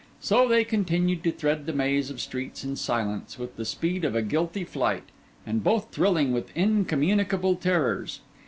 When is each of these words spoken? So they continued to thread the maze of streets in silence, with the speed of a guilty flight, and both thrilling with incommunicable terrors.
So 0.19 0.47
they 0.47 0.63
continued 0.63 1.23
to 1.25 1.31
thread 1.31 1.67
the 1.67 1.73
maze 1.73 2.09
of 2.09 2.19
streets 2.19 2.63
in 2.63 2.75
silence, 2.75 3.37
with 3.37 3.55
the 3.55 3.65
speed 3.65 4.03
of 4.03 4.15
a 4.15 4.23
guilty 4.23 4.63
flight, 4.63 5.03
and 5.45 5.63
both 5.63 5.91
thrilling 5.91 6.31
with 6.33 6.49
incommunicable 6.57 7.53
terrors. 7.57 8.21